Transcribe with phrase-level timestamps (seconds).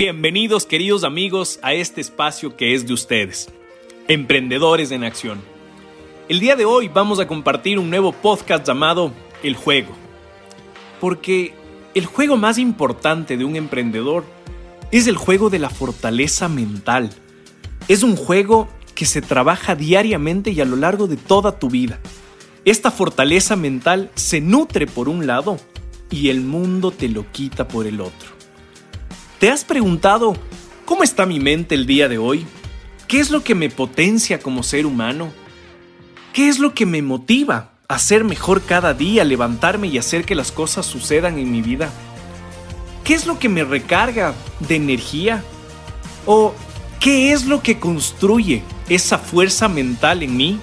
[0.00, 3.50] Bienvenidos queridos amigos a este espacio que es de ustedes,
[4.08, 5.42] Emprendedores en Acción.
[6.30, 9.12] El día de hoy vamos a compartir un nuevo podcast llamado
[9.42, 9.90] El Juego.
[11.02, 11.52] Porque
[11.92, 14.24] el juego más importante de un emprendedor
[14.90, 17.10] es el juego de la fortaleza mental.
[17.86, 22.00] Es un juego que se trabaja diariamente y a lo largo de toda tu vida.
[22.64, 25.58] Esta fortaleza mental se nutre por un lado
[26.08, 28.39] y el mundo te lo quita por el otro.
[29.40, 30.36] ¿Te has preguntado
[30.84, 32.46] cómo está mi mente el día de hoy?
[33.08, 35.32] ¿Qué es lo que me potencia como ser humano?
[36.34, 40.34] ¿Qué es lo que me motiva a ser mejor cada día, levantarme y hacer que
[40.34, 41.90] las cosas sucedan en mi vida?
[43.02, 44.34] ¿Qué es lo que me recarga
[44.68, 45.42] de energía?
[46.26, 46.52] ¿O
[47.00, 50.60] qué es lo que construye esa fuerza mental en mí?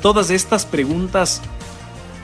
[0.00, 1.42] Todas estas preguntas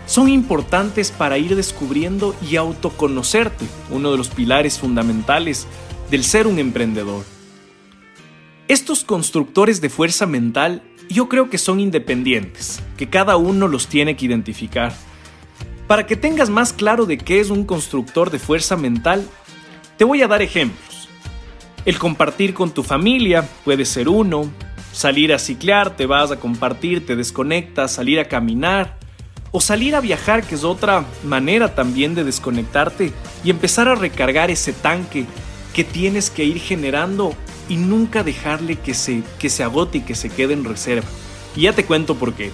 [0.07, 5.67] son importantes para ir descubriendo y autoconocerte, uno de los pilares fundamentales
[6.11, 7.25] del ser un emprendedor.
[8.69, 14.17] Estos constructores de fuerza mental yo creo que son independientes, que cada uno los tiene
[14.17, 14.93] que identificar.
[15.87, 19.25] Para que tengas más claro de qué es un constructor de fuerza mental,
[19.97, 21.09] te voy a dar ejemplos.
[21.85, 24.51] El compartir con tu familia puede ser uno,
[24.93, 28.99] salir a ciclar, te vas a compartir, te desconectas, salir a caminar,
[29.57, 34.51] o salir a viajar, que es otra manera también de desconectarte y empezar a recargar
[34.51, 35.25] ese tanque
[35.73, 37.33] que tienes que ir generando
[37.67, 41.09] y nunca dejarle que se, que se agote y que se quede en reserva.
[41.57, 42.51] Y ya te cuento por qué.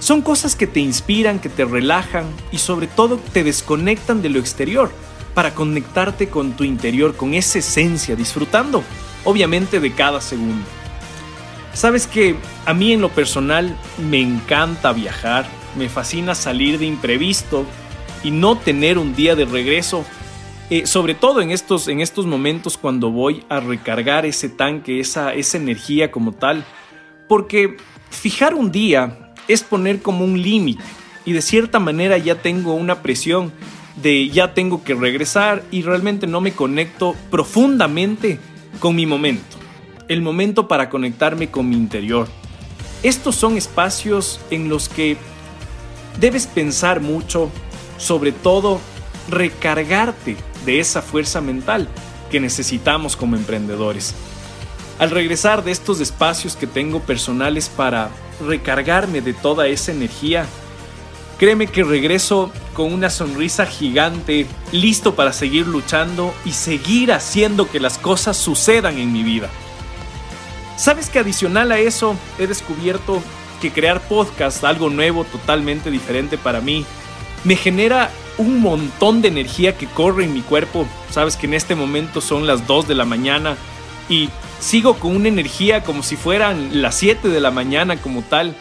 [0.00, 4.38] Son cosas que te inspiran, que te relajan y sobre todo te desconectan de lo
[4.38, 4.90] exterior
[5.34, 8.82] para conectarte con tu interior, con esa esencia, disfrutando
[9.24, 10.64] obviamente de cada segundo.
[11.74, 17.64] Sabes que a mí en lo personal me encanta viajar, me fascina salir de imprevisto
[18.24, 20.04] y no tener un día de regreso,
[20.70, 25.34] eh, sobre todo en estos, en estos momentos cuando voy a recargar ese tanque, esa,
[25.34, 26.64] esa energía como tal,
[27.28, 27.76] porque
[28.10, 30.82] fijar un día es poner como un límite
[31.24, 33.52] y de cierta manera ya tengo una presión
[34.02, 38.38] de ya tengo que regresar y realmente no me conecto profundamente
[38.80, 39.56] con mi momento,
[40.08, 42.28] el momento para conectarme con mi interior.
[43.02, 45.16] Estos son espacios en los que
[46.18, 47.50] debes pensar mucho,
[47.98, 48.80] sobre todo
[49.28, 51.88] recargarte de esa fuerza mental
[52.30, 54.14] que necesitamos como emprendedores.
[54.98, 58.10] Al regresar de estos espacios que tengo personales para
[58.46, 60.46] recargarme de toda esa energía,
[61.38, 67.80] créeme que regreso con una sonrisa gigante, listo para seguir luchando y seguir haciendo que
[67.80, 69.48] las cosas sucedan en mi vida.
[70.76, 73.22] ¿Sabes que adicional a eso he descubierto
[73.56, 76.84] que crear podcast, algo nuevo, totalmente diferente para mí,
[77.44, 80.86] me genera un montón de energía que corre en mi cuerpo.
[81.10, 83.56] Sabes que en este momento son las 2 de la mañana
[84.08, 84.28] y
[84.60, 88.54] sigo con una energía como si fueran las 7 de la mañana como tal,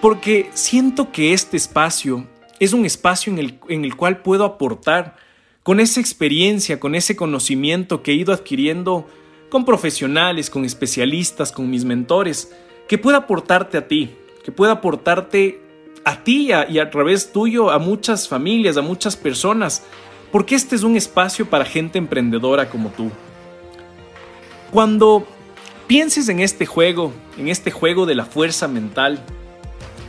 [0.00, 2.26] porque siento que este espacio
[2.60, 5.16] es un espacio en el, en el cual puedo aportar
[5.62, 9.06] con esa experiencia, con ese conocimiento que he ido adquiriendo
[9.50, 12.52] con profesionales, con especialistas, con mis mentores,
[12.88, 14.16] que pueda aportarte a ti,
[14.48, 15.60] que pueda aportarte
[16.06, 19.82] a ti y a través tuyo a muchas familias, a muchas personas,
[20.32, 23.10] porque este es un espacio para gente emprendedora como tú.
[24.70, 25.26] Cuando
[25.86, 29.22] pienses en este juego, en este juego de la fuerza mental,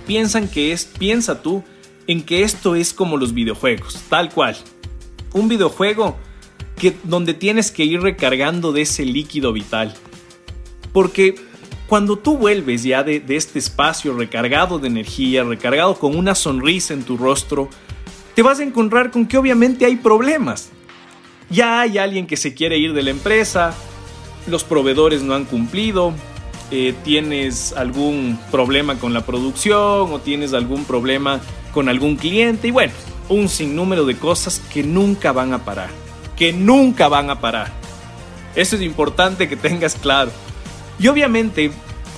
[0.07, 1.61] piensan que es, piensa tú
[2.07, 4.55] en que esto es como los videojuegos, tal cual.
[5.33, 6.15] Un videojuego
[6.77, 9.93] que, donde tienes que ir recargando de ese líquido vital.
[10.93, 11.35] Porque
[11.89, 17.01] cuando tú vuelves ya de, este espacio recargado de energía, recargado con una sonrisa en
[17.01, 17.67] tu rostro,
[18.35, 20.69] te vas a encontrar con que obviamente hay problemas.
[21.49, 23.73] Ya hay alguien que se quiere ir de la empresa,
[24.45, 26.13] los proveedores no han cumplido,
[26.69, 31.41] eh, tienes algún problema con la producción o tienes algún problema
[31.73, 32.93] con algún cliente y bueno,
[33.29, 35.89] un sinnúmero de cosas que nunca van a parar,
[36.37, 37.71] que nunca van a parar.
[38.53, 40.29] Eso es importante que tengas claro.
[40.99, 41.71] Y obviamente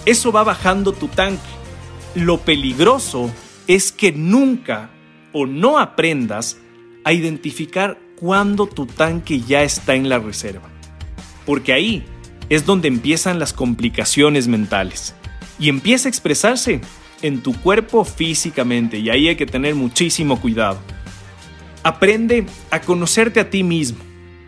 [0.06, 1.42] eso va bajando tu tanque.
[2.16, 3.32] Lo peligroso
[3.68, 4.90] es que nunca
[5.32, 6.58] o no aprendas
[7.04, 10.70] a identificar cuándo tu tanque ya está en la reserva.
[11.46, 12.04] Porque ahí
[12.50, 15.16] es donde empiezan las complicaciones mentales
[15.60, 16.82] y empieza a expresarse
[17.22, 20.80] en tu cuerpo físicamente y ahí hay que tener muchísimo cuidado.
[21.84, 24.00] Aprende a conocerte a ti mismo.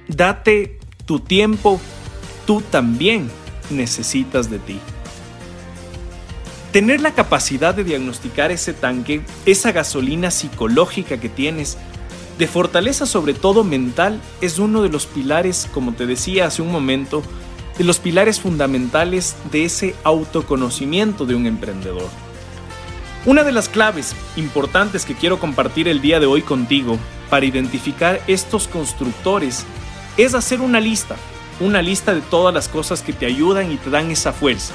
[0.08, 1.80] Date tu tiempo.
[2.46, 3.30] Tú también
[3.70, 4.80] necesitas de ti.
[6.72, 11.78] Tener la capacidad de diagnosticar ese tanque, esa gasolina psicológica que tienes,
[12.38, 16.72] de fortaleza sobre todo mental es uno de los pilares, como te decía hace un
[16.72, 17.22] momento,
[17.78, 22.10] de los pilares fundamentales de ese autoconocimiento de un emprendedor.
[23.26, 26.98] Una de las claves importantes que quiero compartir el día de hoy contigo
[27.30, 29.66] para identificar estos constructores
[30.18, 31.16] es hacer una lista,
[31.60, 34.74] una lista de todas las cosas que te ayudan y te dan esa fuerza,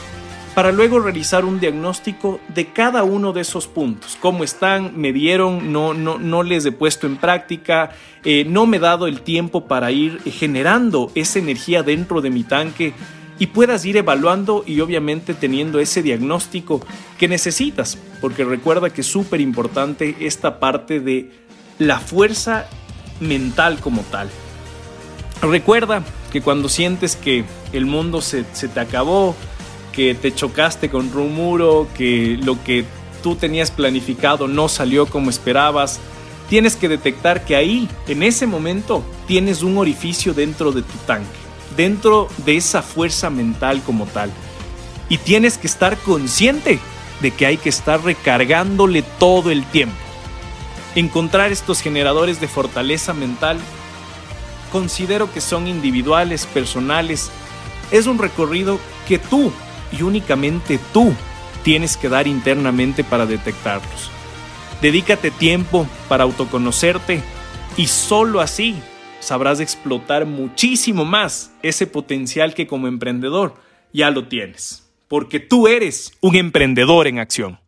[0.55, 4.17] para luego realizar un diagnóstico de cada uno de esos puntos.
[4.21, 4.93] ¿Cómo están?
[4.97, 5.73] ¿Me dieron?
[5.73, 7.91] ¿No, no, no les he puesto en práctica?
[8.25, 12.43] Eh, ¿No me he dado el tiempo para ir generando esa energía dentro de mi
[12.43, 12.93] tanque?
[13.39, 16.85] Y puedas ir evaluando y obviamente teniendo ese diagnóstico
[17.19, 21.31] que necesitas, porque recuerda que es súper importante esta parte de
[21.79, 22.67] la fuerza
[23.21, 24.29] mental como tal.
[25.41, 26.03] Recuerda
[26.33, 29.35] que cuando sientes que el mundo se, se te acabó,
[29.93, 32.85] que te chocaste contra un muro, que lo que
[33.23, 36.01] tú tenías planificado no salió como esperabas,
[36.49, 41.29] tienes que detectar que ahí, en ese momento, tienes un orificio dentro de tu tanque,
[41.77, 44.31] dentro de esa fuerza mental como tal.
[45.09, 46.79] Y tienes que estar consciente
[47.21, 49.97] de que hay que estar recargándole todo el tiempo.
[50.95, 53.59] Encontrar estos generadores de fortaleza mental
[54.71, 57.31] considero que son individuales, personales.
[57.91, 59.53] Es un recorrido que tú
[59.93, 61.13] y únicamente tú
[61.63, 64.11] tienes que dar internamente para detectarlos.
[64.81, 67.23] Dedícate tiempo para autoconocerte
[67.77, 68.77] y solo así
[69.21, 73.55] sabrás explotar muchísimo más ese potencial que como emprendedor
[73.93, 77.59] ya lo tienes, porque tú eres un emprendedor en acción.